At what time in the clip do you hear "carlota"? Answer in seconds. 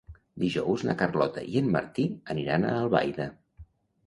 1.01-1.43